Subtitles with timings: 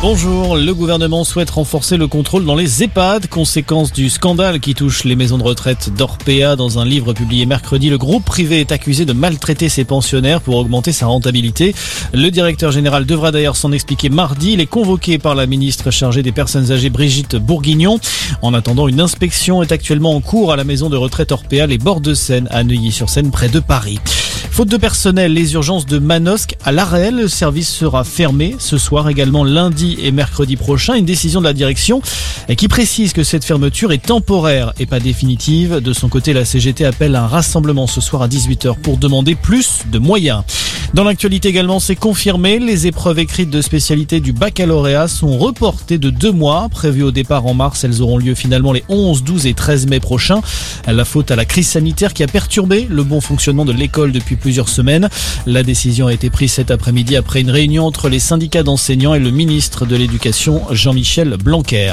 [0.00, 5.02] Bonjour, le gouvernement souhaite renforcer le contrôle dans les EHPAD, conséquence du scandale qui touche
[5.02, 6.54] les maisons de retraite d'Orpea.
[6.56, 10.54] Dans un livre publié mercredi, le groupe privé est accusé de maltraiter ses pensionnaires pour
[10.54, 11.74] augmenter sa rentabilité.
[12.14, 14.52] Le directeur général devra d'ailleurs s'en expliquer mardi.
[14.52, 17.98] Il est convoqué par la ministre chargée des personnes âgées Brigitte Bourguignon.
[18.40, 21.78] En attendant, une inspection est actuellement en cours à la maison de retraite Orpea, les
[21.78, 23.98] bords de Seine, à Neuilly-sur-Seine, près de Paris.
[24.58, 29.08] Faute de personnel, les urgences de Manosque à l'Arrêt, le service sera fermé ce soir
[29.08, 30.94] également lundi et mercredi prochain.
[30.94, 32.02] Une décision de la direction
[32.56, 35.76] qui précise que cette fermeture est temporaire et pas définitive.
[35.76, 39.82] De son côté, la CGT appelle un rassemblement ce soir à 18h pour demander plus
[39.90, 40.44] de moyens.
[40.94, 46.08] Dans l'actualité également, c'est confirmé, les épreuves écrites de spécialité du baccalauréat sont reportées de
[46.08, 46.68] deux mois.
[46.70, 50.00] Prévues au départ en mars, elles auront lieu finalement les 11, 12 et 13 mai
[50.00, 50.40] prochains.
[50.86, 54.36] La faute à la crise sanitaire qui a perturbé le bon fonctionnement de l'école depuis
[54.36, 55.10] plusieurs semaines.
[55.46, 59.20] La décision a été prise cet après-midi après une réunion entre les syndicats d'enseignants et
[59.20, 61.92] le ministre de l'Éducation Jean-Michel Blanquer.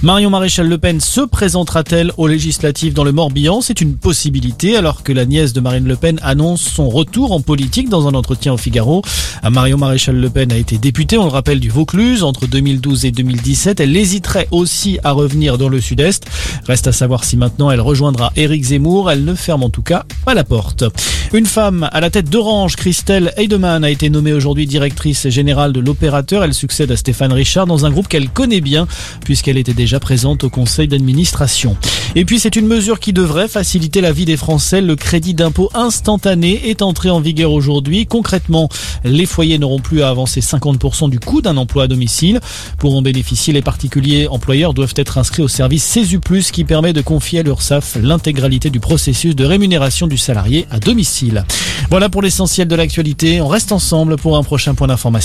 [0.00, 3.60] Marion Maréchal Le Pen se présentera-t-elle aux législatives dans le Morbihan?
[3.60, 7.40] C'est une possibilité alors que la nièce de Marine Le Pen annonce son retour en
[7.40, 9.02] politique dans un entretien au Figaro.
[9.50, 13.10] Marion Maréchal Le Pen a été députée, on le rappelle, du Vaucluse entre 2012 et
[13.10, 13.80] 2017.
[13.80, 16.26] Elle hésiterait aussi à revenir dans le sud-est.
[16.68, 19.10] Reste à savoir si maintenant elle rejoindra Éric Zemmour.
[19.10, 20.84] Elle ne ferme en tout cas pas la porte.
[21.32, 25.80] Une femme à la tête d'Orange, Christelle Heidemann, a été nommée aujourd'hui directrice générale de
[25.80, 26.44] l'opérateur.
[26.44, 28.86] Elle succède à Stéphane Richard dans un groupe qu'elle connaît bien
[29.24, 31.76] puisqu'elle était présente au conseil d'administration.
[32.14, 34.80] Et puis c'est une mesure qui devrait faciliter la vie des Français.
[34.80, 38.06] Le crédit d'impôt instantané est entré en vigueur aujourd'hui.
[38.06, 38.68] Concrètement,
[39.04, 42.40] les foyers n'auront plus à avancer 50% du coût d'un emploi à domicile.
[42.78, 46.20] Pour en bénéficier, les particuliers employeurs doivent être inscrits au service CESU+,
[46.52, 51.44] qui permet de confier à l'URSSAF l'intégralité du processus de rémunération du salarié à domicile.
[51.90, 53.40] Voilà pour l'essentiel de l'actualité.
[53.40, 55.18] On reste ensemble pour un prochain point d'information.